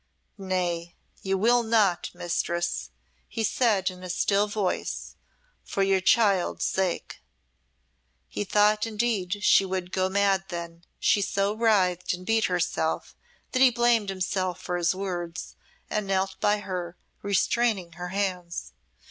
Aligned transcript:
"Nay, 0.39 0.95
you 1.21 1.37
will 1.37 1.61
not, 1.61 2.09
Mistress," 2.15 2.89
he 3.27 3.43
said, 3.43 3.91
in 3.91 4.01
a 4.01 4.09
still 4.09 4.47
voice, 4.47 5.15
"for 5.63 5.83
your 5.83 6.01
child's 6.01 6.65
sake." 6.65 7.21
He 8.27 8.43
thought, 8.43 8.87
indeed, 8.87 9.43
she 9.43 9.63
would 9.63 9.91
go 9.91 10.09
mad 10.09 10.45
then: 10.49 10.85
she 10.99 11.21
so 11.21 11.53
writhed 11.53 12.15
and 12.15 12.25
beat 12.25 12.45
herself, 12.45 13.15
that 13.51 13.61
he 13.61 13.69
blamed 13.69 14.09
himself 14.09 14.59
for 14.59 14.75
his 14.75 14.95
words, 14.95 15.55
and 15.87 16.07
knelt 16.07 16.35
by 16.39 16.61
her, 16.61 16.97
restraining 17.21 17.91
her 17.91 18.07
hands. 18.07 18.73